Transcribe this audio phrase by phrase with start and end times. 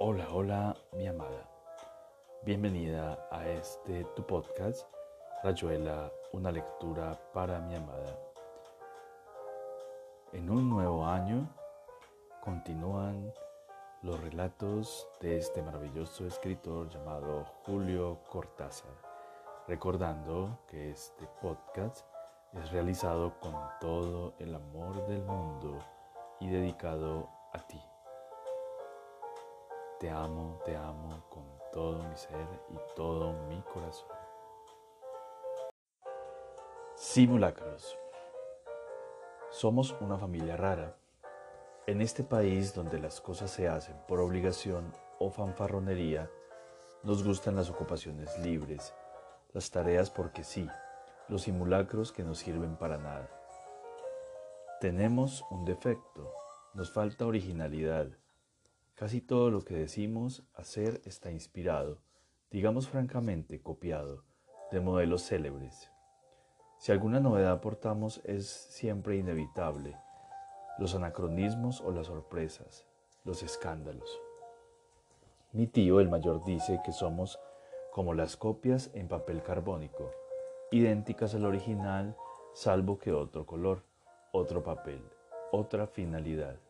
[0.00, 1.48] Hola, hola, mi amada.
[2.42, 4.88] Bienvenida a este tu podcast,
[5.44, 8.18] Rayuela, una lectura para mi amada.
[10.32, 11.48] En un nuevo año
[12.40, 13.32] continúan
[14.02, 18.94] los relatos de este maravilloso escritor llamado Julio Cortázar,
[19.68, 22.04] recordando que este podcast
[22.54, 25.78] es realizado con todo el amor del mundo
[26.40, 27.80] y dedicado a ti.
[30.02, 34.08] Te amo, te amo con todo mi ser y todo mi corazón.
[36.96, 37.96] Simulacros.
[39.52, 40.96] Somos una familia rara.
[41.86, 46.28] En este país donde las cosas se hacen por obligación o fanfarronería,
[47.04, 48.92] nos gustan las ocupaciones libres,
[49.52, 50.68] las tareas porque sí,
[51.28, 53.30] los simulacros que no sirven para nada.
[54.80, 56.34] Tenemos un defecto,
[56.74, 58.08] nos falta originalidad
[59.02, 61.98] Casi todo lo que decimos hacer está inspirado,
[62.52, 64.22] digamos francamente, copiado,
[64.70, 65.90] de modelos célebres.
[66.78, 69.96] Si alguna novedad aportamos es siempre inevitable,
[70.78, 72.86] los anacronismos o las sorpresas,
[73.24, 74.20] los escándalos.
[75.50, 77.40] Mi tío, el mayor, dice que somos
[77.90, 80.12] como las copias en papel carbónico,
[80.70, 82.16] idénticas al original,
[82.54, 83.82] salvo que otro color,
[84.30, 85.02] otro papel,
[85.50, 86.60] otra finalidad.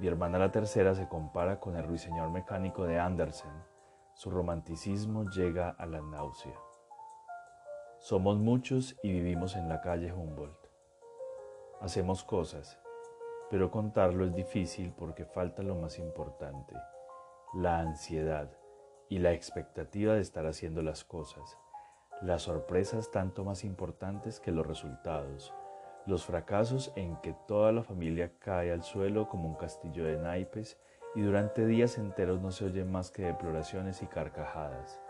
[0.00, 3.52] Mi hermana la tercera se compara con el ruiseñor mecánico de Andersen.
[4.14, 6.58] Su romanticismo llega a la náusea.
[7.98, 10.56] Somos muchos y vivimos en la calle Humboldt.
[11.82, 12.80] Hacemos cosas,
[13.50, 16.74] pero contarlo es difícil porque falta lo más importante,
[17.52, 18.50] la ansiedad
[19.10, 21.58] y la expectativa de estar haciendo las cosas,
[22.22, 25.52] las sorpresas tanto más importantes que los resultados
[26.06, 30.78] los fracasos en que toda la familia cae al suelo como un castillo de naipes
[31.14, 35.00] y durante días enteros no se oyen más que deploraciones y carcajadas.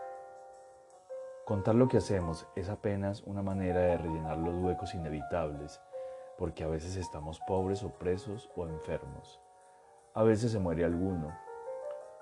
[1.45, 5.81] Contar lo que hacemos es apenas una manera de rellenar los huecos inevitables,
[6.37, 9.39] porque a veces estamos pobres o presos o enfermos.
[10.13, 11.35] A veces se muere alguno,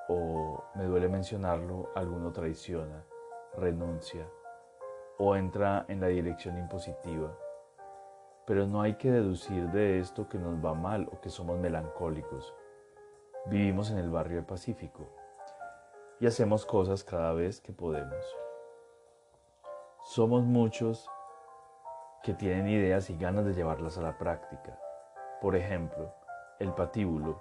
[0.07, 3.03] o me duele mencionarlo, alguno traiciona,
[3.57, 4.27] renuncia,
[5.17, 7.35] o entra en la dirección impositiva
[8.49, 12.51] pero no hay que deducir de esto que nos va mal o que somos melancólicos.
[13.45, 15.07] Vivimos en el barrio Pacífico
[16.19, 18.25] y hacemos cosas cada vez que podemos.
[20.03, 21.07] Somos muchos
[22.23, 24.79] que tienen ideas y ganas de llevarlas a la práctica.
[25.41, 26.11] Por ejemplo,
[26.57, 27.39] el patíbulo.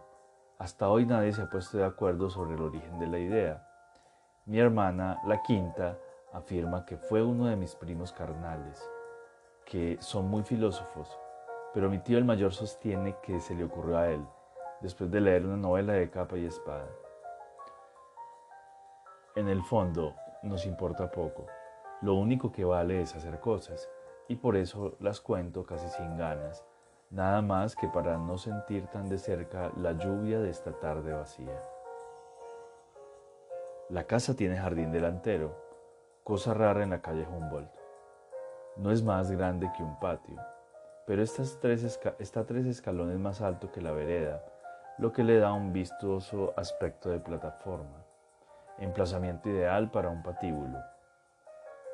[0.58, 3.66] Hasta hoy nadie se ha puesto de acuerdo sobre el origen de la idea.
[4.44, 5.96] Mi hermana, la quinta,
[6.34, 8.86] afirma que fue uno de mis primos carnales
[9.68, 11.20] que son muy filósofos,
[11.74, 14.24] pero mi tío el mayor sostiene que se le ocurrió a él,
[14.80, 16.88] después de leer una novela de capa y espada.
[19.36, 21.46] En el fondo, nos importa poco.
[22.00, 23.90] Lo único que vale es hacer cosas,
[24.26, 26.64] y por eso las cuento casi sin ganas,
[27.10, 31.62] nada más que para no sentir tan de cerca la lluvia de esta tarde vacía.
[33.90, 35.54] La casa tiene jardín delantero,
[36.24, 37.77] cosa rara en la calle Humboldt.
[38.78, 40.36] No es más grande que un patio,
[41.04, 41.24] pero
[41.60, 41.82] tres
[42.20, 44.44] está tres escalones más alto que la vereda,
[44.98, 48.04] lo que le da un vistoso aspecto de plataforma,
[48.78, 50.78] emplazamiento ideal para un patíbulo.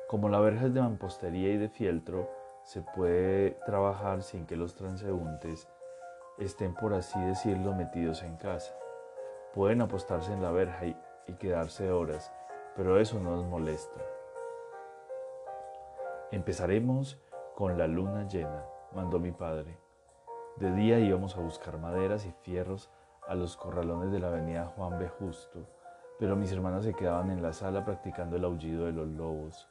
[0.07, 2.29] Como la verja es de mampostería y de fieltro,
[2.63, 5.67] se puede trabajar sin que los transeúntes
[6.37, 8.75] estén, por así decirlo, metidos en casa.
[9.55, 10.95] Pueden apostarse en la verja y,
[11.27, 12.31] y quedarse horas,
[12.75, 14.14] pero eso no nos molesta.
[16.31, 17.21] Empezaremos
[17.55, 19.77] con la luna llena, mandó mi padre.
[20.55, 22.89] De día íbamos a buscar maderas y fierros
[23.27, 25.07] a los corralones de la avenida Juan B.
[25.07, 25.67] Justo,
[26.17, 29.67] pero mis hermanas se quedaban en la sala practicando el aullido de los lobos.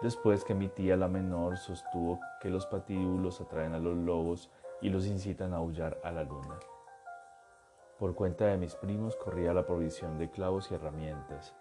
[0.00, 4.90] Después que mi tía la menor sostuvo que los patíbulos atraen a los lobos y
[4.90, 6.60] los incitan a aullar a la luna.
[7.98, 11.56] Por cuenta de mis primos corría la provisión de clavos y herramientas.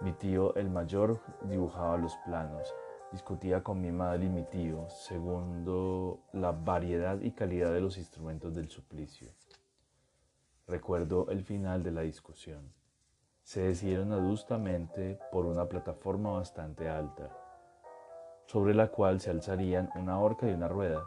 [0.00, 2.72] Mi tío, el mayor, dibujaba los planos,
[3.12, 8.54] discutía con mi madre y mi tío, segundo la variedad y calidad de los instrumentos
[8.54, 9.28] del suplicio.
[10.66, 12.72] Recuerdo el final de la discusión.
[13.42, 17.30] Se decidieron adustamente por una plataforma bastante alta,
[18.46, 21.02] sobre la cual se alzarían una horca y una rueda,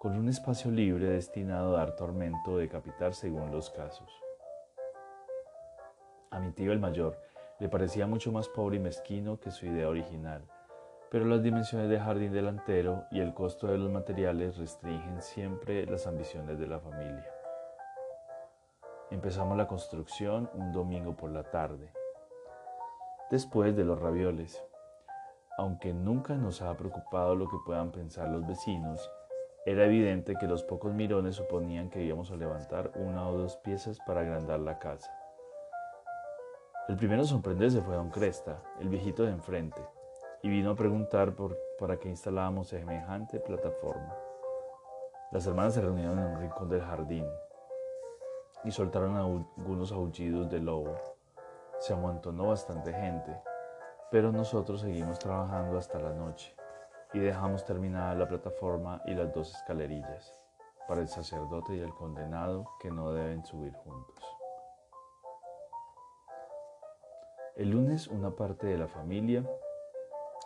[0.00, 4.10] con un espacio libre destinado a dar tormento o decapitar según los casos.
[6.30, 7.16] A mi tío el mayor
[7.60, 10.42] le parecía mucho más pobre y mezquino que su idea original
[11.14, 16.08] pero las dimensiones de jardín delantero y el costo de los materiales restringen siempre las
[16.08, 17.24] ambiciones de la familia.
[19.12, 21.92] Empezamos la construcción un domingo por la tarde,
[23.30, 24.60] después de los ravioles.
[25.56, 29.08] Aunque nunca nos ha preocupado lo que puedan pensar los vecinos,
[29.66, 34.00] era evidente que los pocos mirones suponían que íbamos a levantar una o dos piezas
[34.04, 35.16] para agrandar la casa.
[36.88, 39.80] El primero a sorprenderse fue don Cresta, el viejito de enfrente,
[40.44, 44.14] y vino a preguntar por, para qué instalábamos semejante plataforma.
[45.32, 47.26] Las hermanas se reunieron en un rincón del jardín
[48.62, 50.98] y soltaron algunos aullidos de lobo.
[51.78, 53.40] Se amontonó bastante gente,
[54.10, 56.54] pero nosotros seguimos trabajando hasta la noche
[57.14, 60.38] y dejamos terminada la plataforma y las dos escalerillas
[60.86, 64.22] para el sacerdote y el condenado que no deben subir juntos.
[67.56, 69.42] El lunes una parte de la familia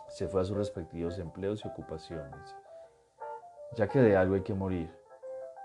[0.09, 2.55] se fue a sus respectivos empleos y ocupaciones,
[3.75, 4.91] ya que de algo hay que morir,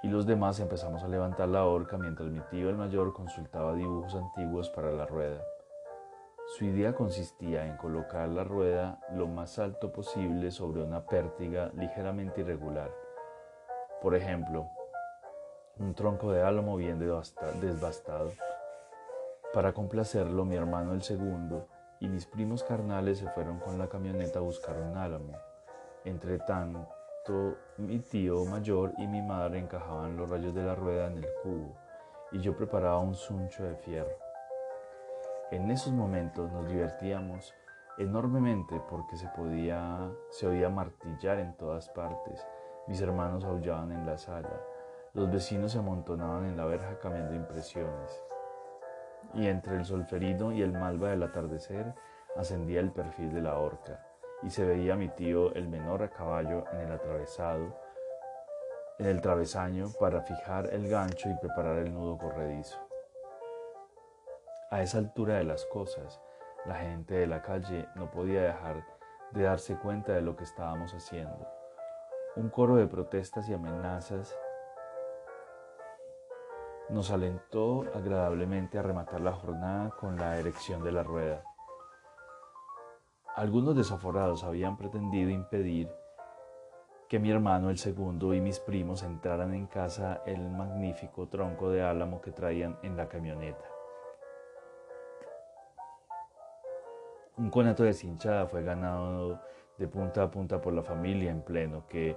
[0.02, 4.14] y los demás empezamos a levantar la horca mientras mi tío el mayor consultaba dibujos
[4.14, 5.42] antiguos para la rueda.
[6.46, 12.42] Su idea consistía en colocar la rueda lo más alto posible sobre una pértiga ligeramente
[12.42, 12.90] irregular.
[14.02, 14.68] Por ejemplo,
[15.78, 18.30] un tronco de álamo bien desbastado.
[19.54, 21.66] Para complacerlo, mi hermano el segundo
[22.04, 25.32] y mis primos carnales se fueron con la camioneta a buscar un álamo.
[26.04, 31.18] Entre tanto, mi tío mayor y mi madre encajaban los rayos de la rueda en
[31.18, 31.74] el cubo
[32.30, 34.18] y yo preparaba un suncho de fierro.
[35.50, 37.54] En esos momentos nos divertíamos
[37.96, 42.46] enormemente porque se podía, se oía martillar en todas partes.
[42.86, 44.60] Mis hermanos aullaban en la sala.
[45.14, 48.22] Los vecinos se amontonaban en la verja cambiando impresiones.
[49.32, 51.94] Y entre el solferino y el malva del atardecer
[52.36, 54.04] ascendía el perfil de la horca
[54.44, 57.74] y se veía a mi tío el menor a caballo en el atravesado,
[58.98, 62.78] en el travesaño para fijar el gancho y preparar el nudo corredizo.
[64.70, 66.20] A esa altura de las cosas,
[66.66, 68.84] la gente de la calle no podía dejar
[69.32, 71.48] de darse cuenta de lo que estábamos haciendo.
[72.36, 74.36] Un coro de protestas y amenazas
[76.90, 81.42] nos alentó agradablemente a rematar la jornada con la erección de la rueda.
[83.36, 85.90] Algunos desaforados habían pretendido impedir
[87.08, 91.82] que mi hermano el segundo y mis primos entraran en casa el magnífico tronco de
[91.82, 93.64] álamo que traían en la camioneta.
[97.36, 99.40] Un conato de cinchada fue ganado
[99.76, 102.16] de punta a punta por la familia en pleno, que,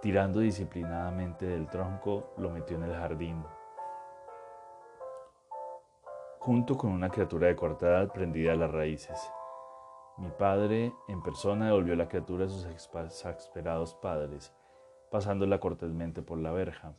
[0.00, 3.44] tirando disciplinadamente del tronco, lo metió en el jardín.
[6.44, 9.18] Junto con una criatura de corta edad prendida a las raíces.
[10.18, 14.52] Mi padre en persona devolvió la criatura a sus exasperados padres,
[15.10, 16.92] pasándola cortésmente por la verja.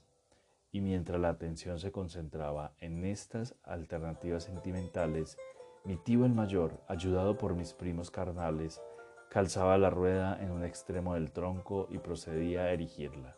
[0.71, 5.37] Y mientras la atención se concentraba en estas alternativas sentimentales,
[5.83, 8.81] mi tío el mayor, ayudado por mis primos carnales,
[9.29, 13.37] calzaba la rueda en un extremo del tronco y procedía a erigirla.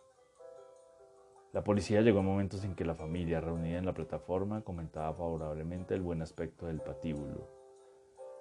[1.54, 5.94] La policía llegó en momentos en que la familia, reunida en la plataforma, comentaba favorablemente
[5.94, 7.48] el buen aspecto del patíbulo.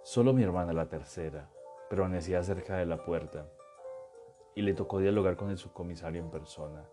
[0.03, 1.49] Solo mi hermana, la tercera,
[1.89, 3.49] permanecía cerca de la puerta
[4.55, 6.85] y le tocó dialogar con el subcomisario en persona.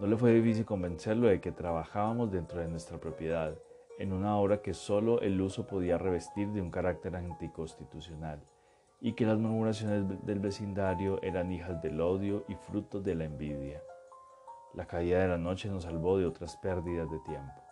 [0.00, 3.56] No le fue difícil convencerlo de que trabajábamos dentro de nuestra propiedad
[3.98, 8.40] en una obra que solo el uso podía revestir de un carácter anticonstitucional
[9.00, 13.82] y que las murmuraciones del vecindario eran hijas del odio y frutos de la envidia.
[14.74, 17.62] La caída de la noche nos salvó de otras pérdidas de tiempo.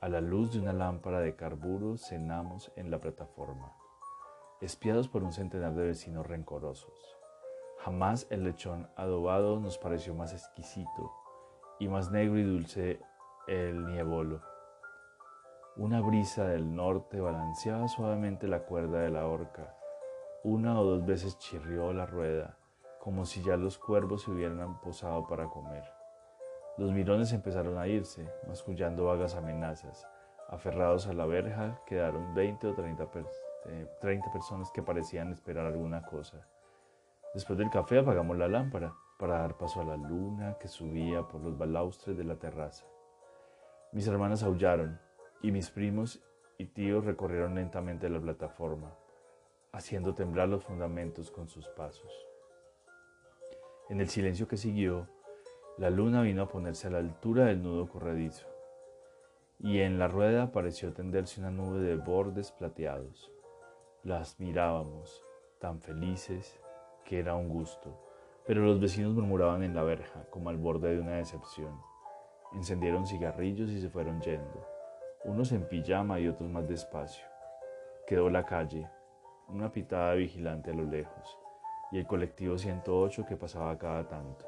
[0.00, 3.72] A la luz de una lámpara de carburo cenamos en la plataforma,
[4.60, 7.18] espiados por un centenar de vecinos rencorosos.
[7.78, 11.12] Jamás el lechón adobado nos pareció más exquisito
[11.80, 13.00] y más negro y dulce
[13.48, 14.40] el niebolo.
[15.76, 19.74] Una brisa del norte balanceaba suavemente la cuerda de la horca.
[20.44, 22.56] Una o dos veces chirrió la rueda,
[23.02, 25.82] como si ya los cuervos se hubieran posado para comer.
[26.78, 30.06] Los mirones empezaron a irse, mascullando vagas amenazas.
[30.48, 36.02] Aferrados a la verja quedaron 20 o 30, 30 eh, personas que parecían esperar alguna
[36.02, 36.46] cosa.
[37.34, 41.40] Después del café apagamos la lámpara para dar paso a la luna que subía por
[41.40, 42.86] los balaustres de la terraza.
[43.90, 45.00] Mis hermanas aullaron
[45.42, 46.22] y mis primos
[46.56, 48.94] y tíos recorrieron lentamente la plataforma,
[49.72, 52.31] haciendo temblar los fundamentos con sus pasos.
[53.88, 55.08] En el silencio que siguió,
[55.76, 58.46] la luna vino a ponerse a la altura del nudo corredizo,
[59.58, 63.30] y en la rueda pareció tenderse una nube de bordes plateados.
[64.04, 65.24] Las mirábamos,
[65.58, 66.60] tan felices
[67.04, 67.98] que era un gusto,
[68.46, 71.80] pero los vecinos murmuraban en la verja, como al borde de una decepción.
[72.54, 74.66] Encendieron cigarrillos y se fueron yendo,
[75.24, 77.26] unos en pijama y otros más despacio.
[78.06, 78.88] Quedó la calle,
[79.48, 81.38] una pitada vigilante a lo lejos,
[81.92, 84.46] y el colectivo 108 que pasaba cada tanto.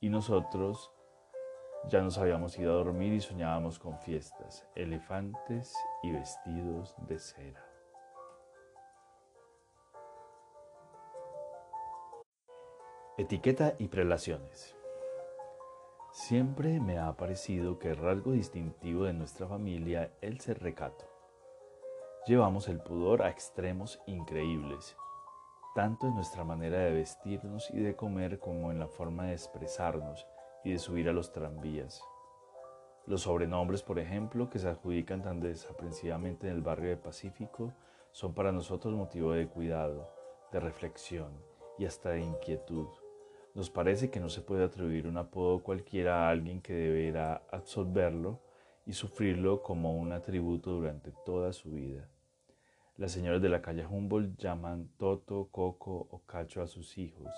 [0.00, 0.92] Y nosotros
[1.88, 7.64] ya nos habíamos ido a dormir y soñábamos con fiestas, elefantes y vestidos de cera.
[13.16, 14.76] Etiqueta y prelaciones.
[16.12, 21.04] Siempre me ha parecido que el rasgo distintivo de nuestra familia es el recato.
[22.26, 24.96] Llevamos el pudor a extremos increíbles,
[25.74, 30.26] tanto en nuestra manera de vestirnos y de comer como en la forma de expresarnos
[30.62, 32.02] y de subir a los tranvías.
[33.06, 37.74] Los sobrenombres, por ejemplo, que se adjudican tan desaprensivamente en el barrio de Pacífico,
[38.12, 40.08] son para nosotros motivo de cuidado,
[40.52, 41.32] de reflexión
[41.76, 42.86] y hasta de inquietud.
[43.54, 48.40] Nos parece que no se puede atribuir un apodo cualquiera a alguien que deberá absolverlo
[48.86, 52.08] y sufrirlo como un atributo durante toda su vida.
[52.96, 57.28] Las señoras de la calle Humboldt llaman Toto, Coco o Cacho a sus hijos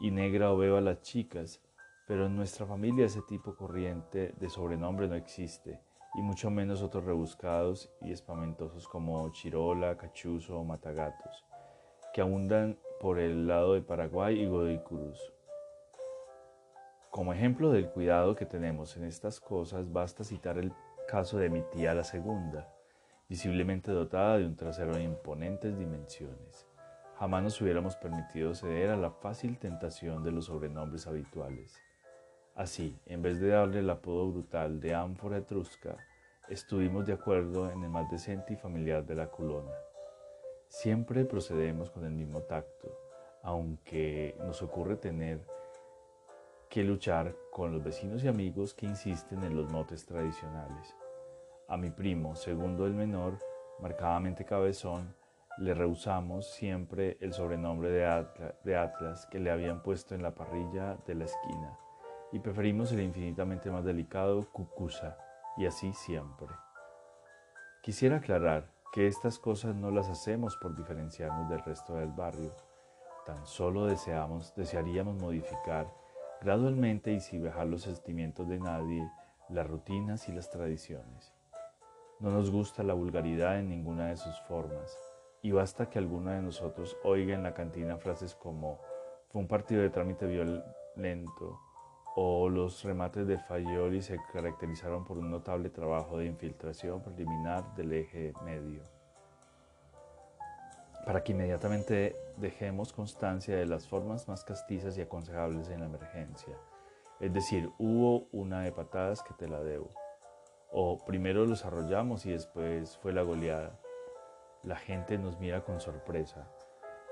[0.00, 1.62] y Negra o Beba a las chicas,
[2.08, 5.80] pero en nuestra familia ese tipo corriente de sobrenombre no existe,
[6.16, 11.44] y mucho menos otros rebuscados y espamentosos como Chirola, Cachuzo o Matagatos,
[12.12, 15.20] que abundan por el lado de Paraguay y Godoy Cruz.
[17.10, 20.72] Como ejemplo del cuidado que tenemos en estas cosas, basta citar el
[21.06, 22.74] caso de mi tía la segunda,
[23.28, 26.66] visiblemente dotada de un trasero de imponentes dimensiones.
[27.18, 31.76] Jamás nos hubiéramos permitido ceder a la fácil tentación de los sobrenombres habituales.
[32.54, 35.96] Así, en vez de darle el apodo brutal de ánfora etrusca,
[36.48, 39.72] estuvimos de acuerdo en el más decente y familiar de la culona.
[40.68, 42.88] Siempre procedemos con el mismo tacto,
[43.42, 45.40] aunque nos ocurre tener
[46.68, 50.94] que luchar con los vecinos y amigos que insisten en los motes tradicionales.
[51.70, 53.38] A mi primo, segundo el menor,
[53.78, 55.14] marcadamente cabezón,
[55.58, 61.14] le rehusamos siempre el sobrenombre de, Atlas que le habían puesto en la parrilla de
[61.14, 61.78] la esquina
[62.32, 65.18] y preferimos el infinitamente más delicado Cucusa,
[65.58, 66.48] y así siempre.
[67.82, 72.54] Quisiera aclarar que estas cosas no las hacemos por diferenciarnos del resto del barrio,
[73.26, 75.92] tan solo deseamos, desearíamos modificar
[76.40, 79.06] gradualmente y sin dejar los sentimientos de nadie,
[79.50, 81.37] las rutinas y las tradiciones.
[82.20, 84.98] No nos gusta la vulgaridad en ninguna de sus formas,
[85.40, 88.80] y basta que alguno de nosotros oiga en la cantina frases como
[89.28, 91.60] fue un partido de trámite violento,
[92.16, 97.92] o los remates de Fayoli se caracterizaron por un notable trabajo de infiltración preliminar del
[97.92, 98.82] eje medio,
[101.06, 106.56] para que inmediatamente dejemos constancia de las formas más castizas y aconsejables en la emergencia.
[107.20, 109.92] Es decir, hubo una de patadas que te la debo.
[110.70, 113.78] O primero los arrollamos y después fue la goleada.
[114.62, 116.48] La gente nos mira con sorpresa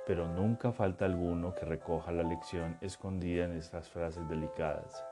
[0.07, 5.05] pero nunca falta alguno que recoja la lección escondida en estas frases delicadas.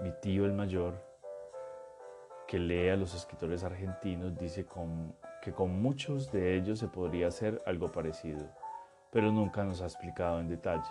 [0.00, 1.04] Mi tío el mayor,
[2.46, 4.64] que lee a los escritores argentinos, dice
[5.42, 8.46] que con muchos de ellos se podría hacer algo parecido,
[9.10, 10.90] pero nunca nos ha explicado en detalle.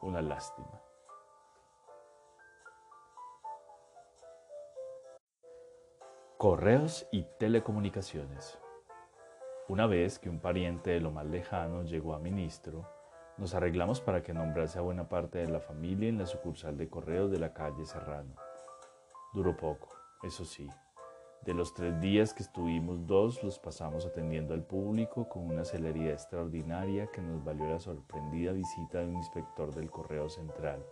[0.00, 0.80] Una lástima.
[6.40, 8.58] Correos y telecomunicaciones.
[9.68, 12.88] Una vez que un pariente de lo más lejano llegó a ministro,
[13.36, 16.88] nos arreglamos para que nombrase a buena parte de la familia en la sucursal de
[16.88, 18.36] correos de la calle Serrano.
[19.34, 19.90] Duró poco,
[20.22, 20.66] eso sí.
[21.42, 26.14] De los tres días que estuvimos, dos los pasamos atendiendo al público con una celeridad
[26.14, 30.82] extraordinaria que nos valió la sorprendida visita de un inspector del Correo Central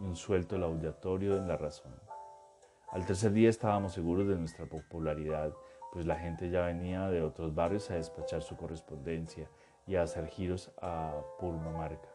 [0.00, 2.09] y un suelto laudatorio en la razón.
[2.92, 5.52] Al tercer día estábamos seguros de nuestra popularidad
[5.92, 9.48] pues la gente ya venía de otros barrios a despachar su correspondencia
[9.86, 12.08] y a hacer giros a Purmamarca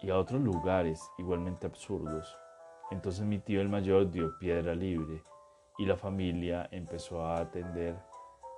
[0.00, 2.36] y a otros lugares igualmente absurdos.
[2.90, 5.22] Entonces mi tío el mayor dio piedra libre
[5.78, 7.96] y la familia empezó a atender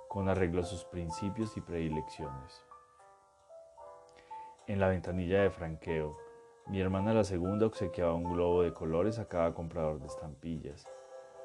[0.09, 2.65] con arreglo a sus principios y predilecciones.
[4.67, 6.17] En la ventanilla de franqueo,
[6.69, 10.87] mi hermana la segunda obsequiaba un globo de colores a cada comprador de estampillas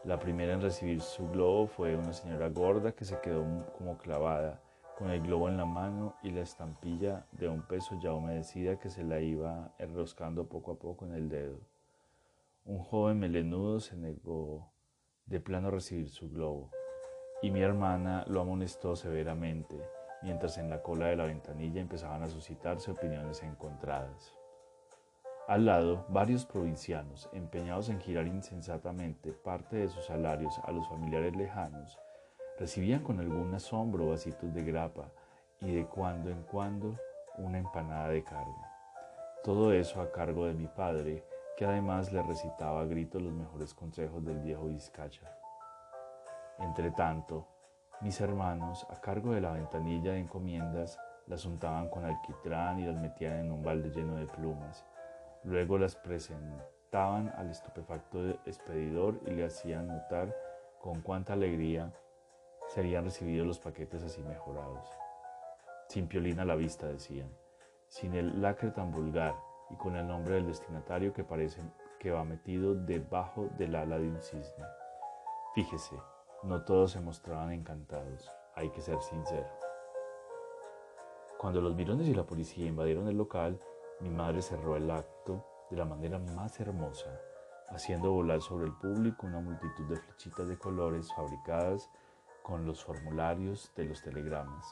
[0.05, 3.45] la primera en recibir su globo fue una señora gorda que se quedó
[3.79, 4.61] como clavada,
[4.99, 8.91] con el globo en la mano y la estampilla de un peso ya humedecida que
[8.91, 11.61] se la iba enroscando poco a poco en el dedo.
[12.65, 14.73] Un joven melenudo se negó
[15.27, 16.73] de plano a recibir su globo,
[17.41, 19.81] y mi hermana lo amonestó severamente,
[20.21, 24.42] mientras en la cola de la ventanilla empezaban a suscitarse opiniones encontradas.
[25.49, 31.35] Al lado, varios provincianos, empeñados en girar insensatamente parte de sus salarios a los familiares
[31.35, 31.99] lejanos,
[32.61, 35.11] recibían con algún asombro vasitos de grapa
[35.61, 36.97] y de cuando en cuando
[37.39, 38.55] una empanada de carne.
[39.43, 41.25] Todo eso a cargo de mi padre,
[41.57, 45.29] que además le recitaba a gritos los mejores consejos del viejo Vizcacha.
[46.61, 47.49] Entre tanto,
[48.01, 53.01] mis hermanos, a cargo de la ventanilla de encomiendas, las untaban con alquitrán y las
[53.01, 54.85] metían en un balde lleno de plumas
[55.45, 60.35] Luego las presentaban al estupefacto expedidor y le hacían notar
[60.81, 61.93] con cuánta alegría
[62.69, 64.89] serían recibidos los paquetes así mejorados.
[65.89, 67.31] Sin piolina a la vista, decían,
[67.89, 69.35] sin el lacre tan vulgar
[69.71, 71.61] y con el nombre del destinatario que parece
[71.99, 74.65] que va metido debajo del ala de un cisne.
[75.55, 75.97] Fíjese,
[76.45, 79.47] no todos se mostraban encantados, hay que ser sincero.
[81.37, 83.59] Cuando los virones y la policía invadieron el local,
[84.03, 87.21] mi madre cerró el acto de la manera más hermosa,
[87.69, 91.89] haciendo volar sobre el público una multitud de flechitas de colores fabricadas
[92.43, 94.67] con los formularios de los telegramas,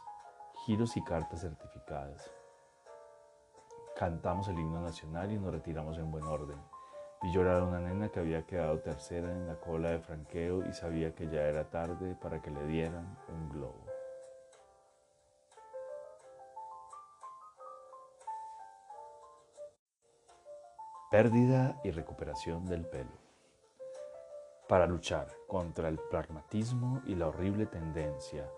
[0.66, 2.28] giros y cartas certificadas.
[3.96, 6.58] Cantamos el himno nacional y nos retiramos en buen orden.
[7.22, 10.72] Vi llorar a una nena que había quedado tercera en la cola de franqueo y
[10.72, 13.99] sabía que ya era tarde para que le dieran un globo.
[21.10, 23.10] Pérdida y recuperación del pelo.
[24.68, 28.48] Para luchar contra el pragmatismo y la horrible tendencia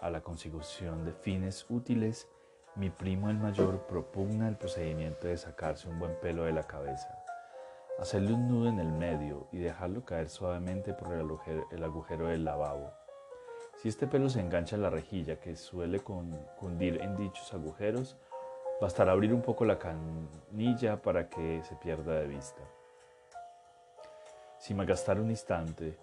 [0.00, 2.26] a la consecución de fines útiles,
[2.74, 7.16] mi primo el mayor propugna el procedimiento de sacarse un buen pelo de la cabeza,
[8.00, 12.26] hacerle un nudo en el medio y dejarlo caer suavemente por el agujero, el agujero
[12.26, 12.90] del lavabo.
[13.76, 18.16] Si este pelo se engancha en la rejilla que suele cundir en dichos agujeros,
[18.80, 22.62] Bastará abrir un poco la canilla para que se pierda de vista.
[24.58, 25.98] Sin gastar un instante,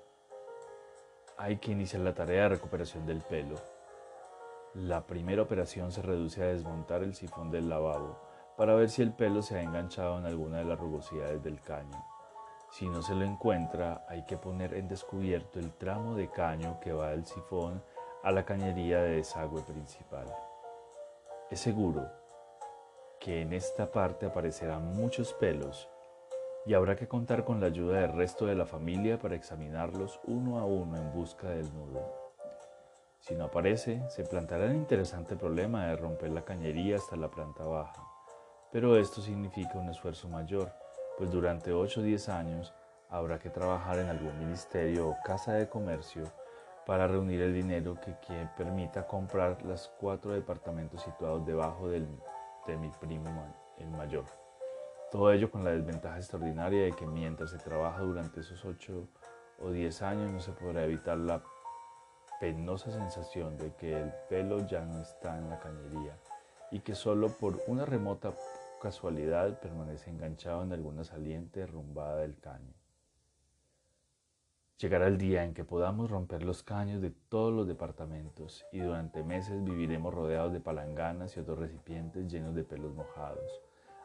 [1.38, 3.55] hay que iniciar la tarea de recuperación del pelo.
[4.75, 8.16] La primera operación se reduce a desmontar el sifón del lavabo
[8.55, 12.05] para ver si el pelo se ha enganchado en alguna de las rugosidades del caño.
[12.70, 16.94] Si no se lo encuentra, hay que poner en descubierto el tramo de caño que
[16.94, 17.81] va del sifón
[18.22, 20.27] a la cañería de desagüe principal.
[21.50, 22.26] Es seguro
[23.27, 25.90] que en esta parte aparecerán muchos pelos
[26.66, 30.59] y habrá que contar con la ayuda del resto de la familia para examinarlos uno
[30.59, 32.33] a uno en busca del nudo.
[33.20, 37.66] Si no aparece, se plantará el interesante problema de romper la cañería hasta la planta
[37.66, 38.01] baja,
[38.72, 40.72] pero esto significa un esfuerzo mayor,
[41.18, 42.74] pues durante 8 o 10 años
[43.09, 46.24] habrá que trabajar en algún ministerio o casa de comercio
[46.85, 52.07] para reunir el dinero que, que permita comprar los cuatro departamentos situados debajo del
[52.68, 53.30] de mi primo
[53.80, 54.25] el mayor.
[55.12, 59.08] Todo ello con la desventaja extraordinaria de que mientras se trabaja durante esos 8
[59.60, 61.42] o 10 años no se podrá evitar la
[62.40, 66.18] penosa sensación de que el pelo ya no está en la cañería
[66.72, 68.34] y que solo por una remota
[68.82, 72.76] casualidad permanece enganchado en alguna saliente derrumbada del caño.
[74.79, 79.24] Llegará el día en que podamos romper los caños de todos los departamentos y durante
[79.24, 83.59] meses viviremos rodeados de palanganas y otros recipientes llenos de pelos mojados,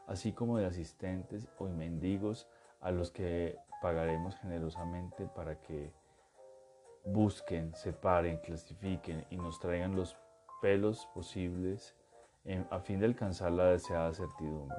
[0.06, 2.48] así como de asistentes o mendigos
[2.80, 5.92] a los que pagaremos generosamente para que
[7.04, 10.16] busquen, separen, clasifiquen y nos traigan los
[10.62, 11.94] pelos posibles
[12.70, 14.78] a fin de alcanzar la deseada certidumbre.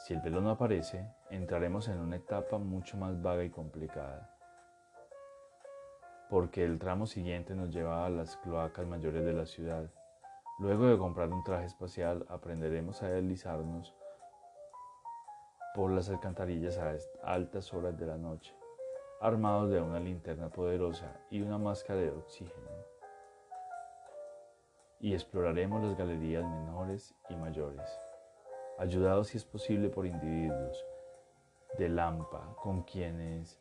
[0.00, 4.36] Si el pelo no aparece, entraremos en una etapa mucho más vaga y complicada
[6.30, 9.90] porque el tramo siguiente nos lleva a las cloacas mayores de la ciudad.
[10.60, 13.92] Luego de comprar un traje espacial, aprenderemos a deslizarnos
[15.74, 18.54] por las alcantarillas a altas horas de la noche,
[19.20, 22.70] armados de una linterna poderosa y una máscara de oxígeno.
[25.00, 27.90] Y exploraremos las galerías menores y mayores,
[28.78, 30.84] ayudados si es posible por individuos
[31.76, 33.59] de Lampa con quienes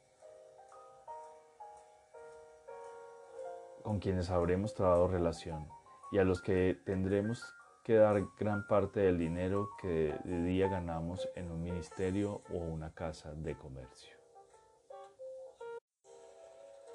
[3.90, 5.68] con quienes habremos trabado relación
[6.12, 7.44] y a los que tendremos
[7.84, 12.94] que dar gran parte del dinero que de día ganamos en un ministerio o una
[12.94, 14.16] casa de comercio.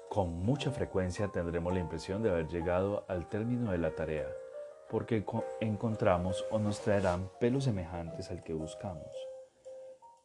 [0.09, 4.29] Con mucha frecuencia tendremos la impresión de haber llegado al término de la tarea,
[4.89, 5.25] porque
[5.59, 9.11] encontramos o nos traerán pelos semejantes al que buscamos.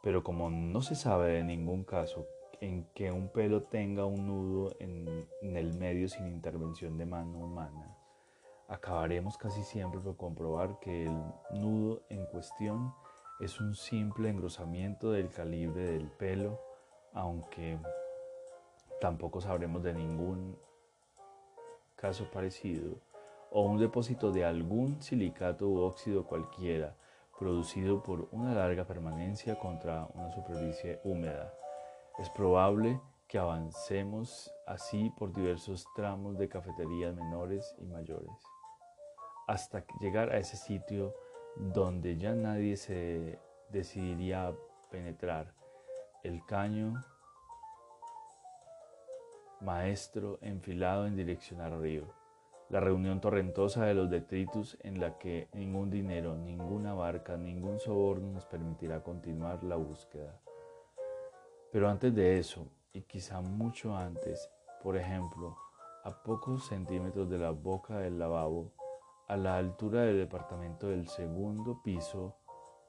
[0.05, 2.29] Pero como no se sabe de ningún caso
[2.61, 7.97] en que un pelo tenga un nudo en, el medio sin intervención de mano humana,
[8.69, 11.17] acabaremos casi siempre por comprobar que el
[11.51, 12.95] nudo en cuestión
[13.41, 16.61] es un simple engrosamiento del calibre del pelo,
[17.15, 17.79] aunque
[19.01, 20.57] tampoco sabremos de ningún
[21.97, 22.97] caso parecido,
[23.51, 26.95] o un depósito de algún silicato u óxido cualquiera
[27.41, 31.55] producido por una larga permanencia contra una superficie húmeda.
[32.19, 38.43] Es probable que avancemos así por diversos tramos de cafeterías menores y mayores,
[39.47, 41.15] hasta llegar a ese sitio
[41.57, 43.39] donde ya nadie se
[43.71, 44.55] decidiría a
[44.91, 45.55] penetrar,
[46.23, 46.95] el caño
[49.61, 52.13] maestro enfilado en dirección al río,
[52.69, 58.33] la reunión torrentosa de los detritus en la que ningún dinero, ninguna barca, ningún soborno
[58.33, 60.41] nos permitirá continuar la búsqueda.
[61.73, 64.51] Pero antes de eso, y quizá mucho antes,
[64.83, 65.57] por ejemplo,
[66.03, 68.73] a pocos centímetros de la boca del lavabo,
[69.29, 72.37] a la altura del departamento del segundo piso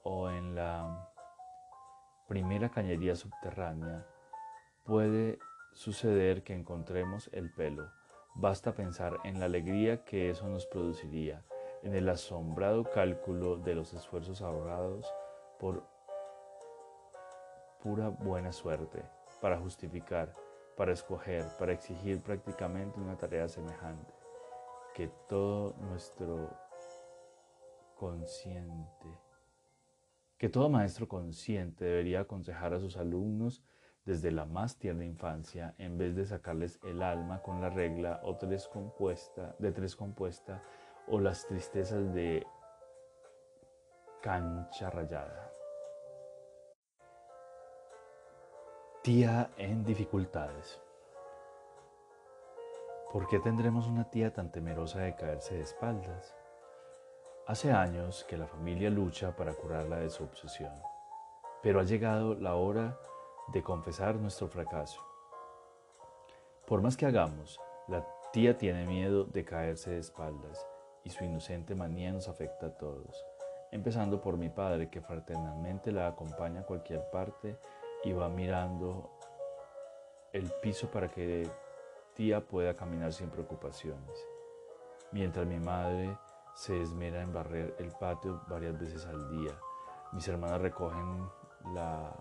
[0.04, 1.10] o en la
[2.28, 4.08] primera cañería subterránea,
[4.84, 5.38] puede
[5.74, 7.91] suceder que encontremos el pelo.
[8.34, 11.44] Basta pensar en la alegría que eso nos produciría,
[11.84, 15.13] en el asombrado cálculo de los esfuerzos ahorrados
[15.60, 15.84] por
[17.82, 19.04] pura buena suerte,
[19.41, 20.34] para justificar,
[20.78, 24.13] para escoger, para exigir prácticamente una tarea semejante,
[24.94, 26.50] que todo nuestro
[27.96, 29.08] consciente,
[30.38, 33.63] que todo maestro consciente debería aconsejar a sus alumnos
[34.06, 38.38] desde la más tierna infancia, en vez de sacarles el alma con la regla o
[38.38, 40.63] tres compuesta, de tres compuesta
[41.08, 42.46] o las tristezas de
[44.22, 45.50] cancha rayada.
[49.03, 50.79] Tía en dificultades.
[53.11, 56.35] ¿Por qué tendremos una tía tan temerosa de caerse de espaldas?
[57.47, 60.75] Hace años que la familia lucha para curarla de su obsesión,
[61.63, 62.99] pero ha llegado la hora
[63.51, 65.01] de confesar nuestro fracaso.
[66.67, 70.63] Por más que hagamos, la tía tiene miedo de caerse de espaldas
[71.03, 73.25] y su inocente manía nos afecta a todos,
[73.71, 77.57] empezando por mi padre que fraternalmente la acompaña a cualquier parte
[78.03, 79.09] y va mirando
[80.33, 81.47] el piso para que
[82.15, 84.27] tía pueda caminar sin preocupaciones,
[85.11, 86.17] mientras mi madre
[86.55, 89.51] se esmera en barrer el patio varias veces al día.
[90.11, 91.29] Mis hermanas recogen
[91.73, 92.11] la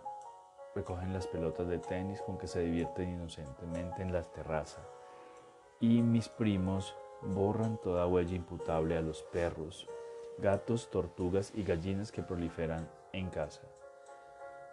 [0.74, 4.84] recogen las pelotas de tenis con que se divierten inocentemente en las terrazas.
[5.80, 9.88] Y mis primos borran toda huella imputable a los perros,
[10.38, 13.62] gatos, tortugas y gallinas que proliferan en casa.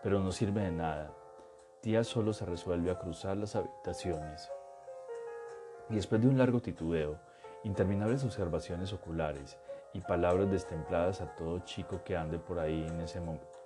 [0.08, 1.12] Pero no sirve de nada.
[1.82, 4.50] Tía solo se resuelve a cruzar las habitaciones.
[5.90, 7.20] Y después de un largo titubeo,
[7.66, 9.58] interminables observaciones oculares
[9.92, 13.60] y palabras destempladas a todo chico que ande por ahí en ese momento,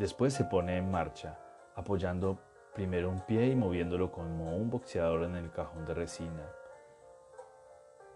[0.00, 1.38] Después se pone en marcha,
[1.76, 2.40] apoyando
[2.74, 6.50] primero un pie y moviéndolo como un boxeador en el cajón de resina.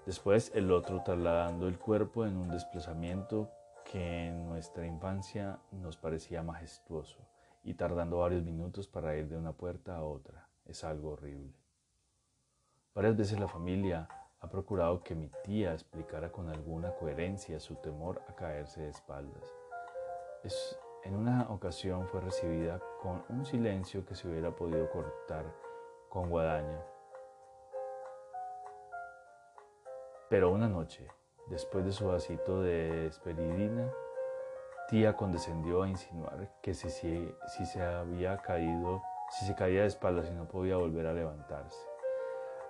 [0.06, 3.52] Después el otro trasladando el cuerpo en un desplazamiento
[3.84, 7.18] que en nuestra infancia nos parecía majestuoso
[7.64, 10.48] y tardando varios minutos para ir de una puerta a otra.
[10.64, 11.54] Es algo horrible.
[12.94, 14.08] Varias veces la familia
[14.40, 19.44] ha procurado que mi tía explicara con alguna coherencia su temor a caerse de espaldas.
[20.44, 25.44] Es en una ocasión fue recibida con un silencio que se hubiera podido cortar
[26.08, 26.82] con guadaña.
[30.28, 31.08] Pero una noche,
[31.50, 33.90] después de su vasito de esperidina,
[34.88, 40.34] tía condescendió a insinuar que si, se había caído, si se caía de espaldas y
[40.34, 41.78] no podía volver a levantarse.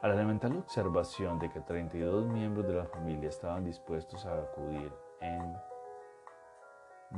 [0.03, 4.93] A la lamentable observación de que 32 miembros de la familia estaban dispuestos a acudir
[5.21, 5.57] en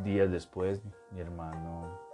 [0.05, 2.10] Días después, mi hermano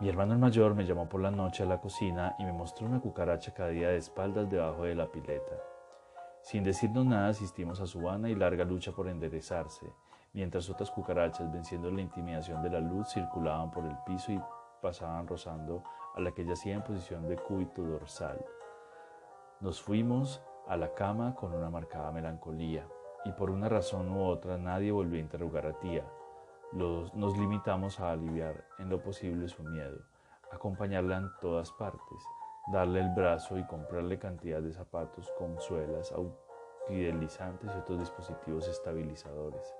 [0.00, 2.86] Mi hermano el mayor me llamó por la noche a la cocina y me mostró
[2.86, 5.52] una cucaracha caída de espaldas debajo de la pileta.
[6.40, 9.92] Sin decirnos nada asistimos a su vana y larga lucha por enderezarse,
[10.32, 14.40] mientras otras cucarachas, venciendo la intimidación de la luz, circulaban por el piso y
[14.80, 15.82] pasaban rozando
[16.14, 18.42] a la que yacía en posición de cúbito dorsal.
[19.60, 22.86] Nos fuimos a la cama con una marcada melancolía,
[23.26, 26.04] y por una razón u otra nadie volvió a interrogar a tía.
[26.72, 29.98] Nos limitamos a aliviar en lo posible su miedo,
[30.50, 32.22] acompañarla en todas partes,
[32.72, 36.12] darle el brazo y comprarle cantidad de zapatos con suelas,
[36.86, 39.74] fidelizantes y otros dispositivos estabilizadores.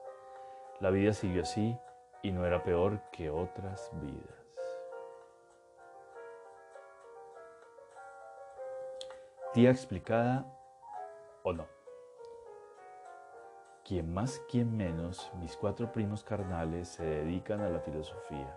[0.81, 1.79] La vida siguió así
[2.23, 4.41] y no era peor que otras vidas.
[9.53, 10.47] Tía explicada
[11.43, 11.80] o no.
[13.91, 18.57] Quien más, quien menos, mis cuatro primos carnales se dedican a la filosofía.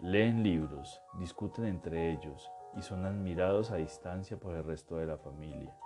[0.00, 5.18] Leen libros, discuten entre ellos y son admirados a distancia por el resto de la
[5.18, 5.76] familia.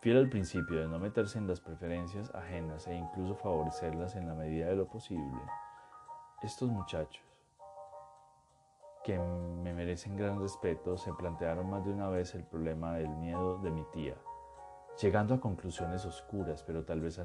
[0.00, 4.34] Fiel al principio de no meterse en las preferencias ajenas e incluso favorecerlas en la
[4.34, 5.42] medida de lo posible,
[6.42, 7.22] estos muchachos,
[9.04, 13.58] que me merecen gran respeto, se plantearon más de una vez el problema del miedo
[13.58, 14.16] de mi tía,
[15.02, 17.18] llegando a conclusiones oscuras pero tal vez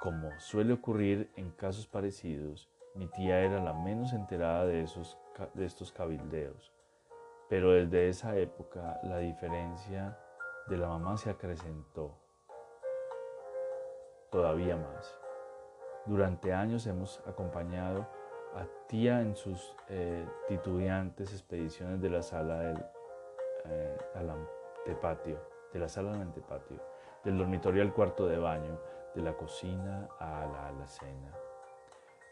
[0.00, 5.18] Como suele ocurrir en casos parecidos, mi tía era la menos enterada de, esos,
[5.54, 6.72] de estos cabildeos,
[7.48, 10.18] pero desde esa época la diferencia
[10.68, 12.16] de la mamá se acrecentó
[14.30, 15.16] todavía más.
[16.06, 18.06] Durante años hemos acompañado
[18.54, 22.84] a tía en sus eh, expediciones de la sala del
[23.66, 25.38] eh, antepatio,
[25.72, 26.89] de la sala al antepatio,
[27.24, 28.78] del dormitorio al cuarto de baño,
[29.14, 31.34] de la cocina a la alacena.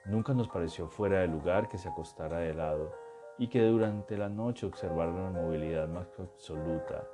[0.06, 2.94] Nunca nos pareció fuera de lugar que se acostara de lado
[3.36, 7.06] y que durante la noche observara la movilidad más absoluta,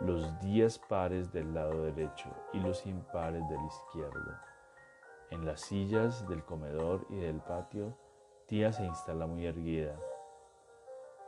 [0.00, 4.36] los días pares del lado derecho y los impares del izquierdo.
[5.30, 7.96] En las sillas del comedor y del patio,
[8.46, 9.96] tía se instala muy erguida.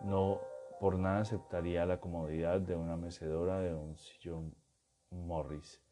[0.02, 0.40] No
[0.80, 4.54] por nada aceptaría la comodidad de una mecedora de un sillón
[5.10, 5.83] Morris.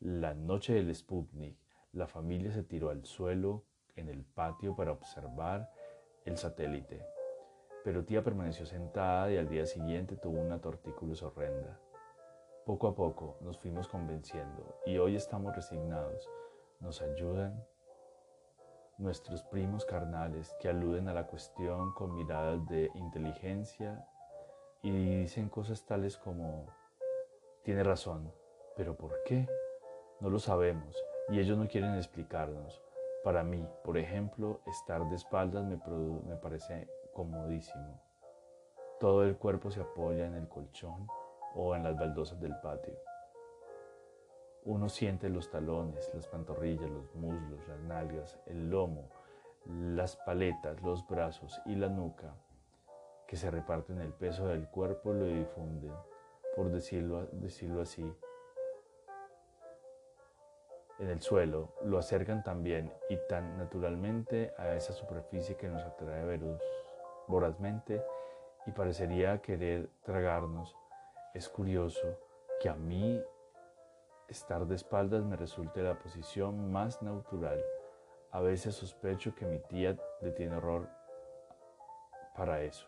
[0.00, 1.58] La noche del Sputnik,
[1.92, 3.64] la familia se tiró al suelo
[3.96, 5.70] en el patio para observar
[6.24, 7.04] el satélite.
[7.84, 11.78] Pero tía permaneció sentada y al día siguiente tuvo una tortícolis horrenda.
[12.64, 16.26] Poco a poco nos fuimos convenciendo y hoy estamos resignados.
[16.80, 17.62] Nos ayudan
[18.96, 24.08] nuestros primos carnales que aluden a la cuestión con miradas de inteligencia
[24.82, 26.68] y dicen cosas tales como,
[27.64, 28.32] tiene razón,
[28.76, 29.46] pero ¿por qué?
[30.20, 32.82] No lo sabemos y ellos no quieren explicarnos.
[33.24, 35.80] Para mí, por ejemplo, estar de espaldas me,
[36.26, 38.00] me parece comodísimo.
[38.98, 41.06] Todo el cuerpo se apoya en el colchón
[41.54, 42.94] o en las baldosas del patio.
[44.64, 49.08] Uno siente los talones, las pantorrillas, los muslos, las nalgas, el lomo,
[49.64, 52.34] las paletas, los brazos y la nuca,
[53.26, 55.94] que se reparten el peso del cuerpo lo difunden,
[56.54, 58.04] por decirlo, decirlo así,
[61.00, 66.38] en el suelo, lo acercan también y tan naturalmente a esa superficie que nos atrae
[67.26, 68.04] vorazmente
[68.66, 70.76] y parecería querer tragarnos.
[71.32, 72.18] Es curioso
[72.60, 73.22] que a mí
[74.28, 77.64] estar de espaldas me resulte la posición más natural.
[78.32, 80.86] A veces sospecho que mi tía le tiene horror
[82.36, 82.86] para eso.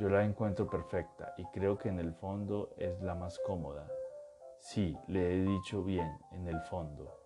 [0.00, 3.88] Yo la encuentro perfecta y creo que en el fondo es la más cómoda.
[4.58, 7.17] Sí, le he dicho bien, en el fondo.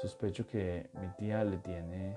[0.00, 2.16] Sospecho que mi tía le tiene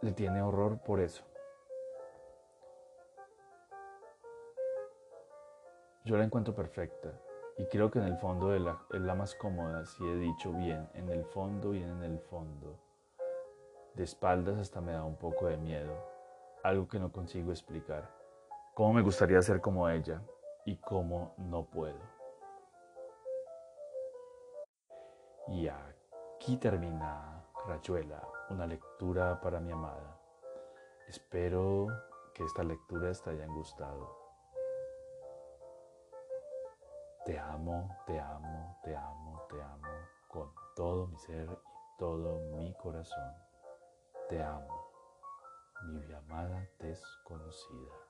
[0.00, 1.22] le tiene horror por eso.
[6.06, 7.12] Yo la encuentro perfecta
[7.58, 10.50] y creo que en el fondo es la, es la más cómoda, si he dicho
[10.54, 12.78] bien, en el fondo y en el fondo.
[13.92, 15.92] De espaldas hasta me da un poco de miedo,
[16.62, 18.08] algo que no consigo explicar.
[18.72, 20.22] Cómo me gustaría ser como ella
[20.64, 22.19] y cómo no puedo.
[25.50, 30.16] Y aquí termina Rayuela, una lectura para mi amada.
[31.08, 31.88] Espero
[32.32, 34.16] que esta lectura te haya gustado.
[37.24, 39.88] Te amo, te amo, te amo, te amo
[40.28, 43.34] con todo mi ser y todo mi corazón.
[44.28, 44.92] Te amo,
[45.82, 48.09] mi amada desconocida.